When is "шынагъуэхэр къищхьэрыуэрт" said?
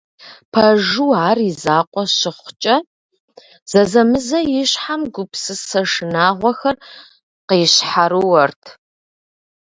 5.91-8.63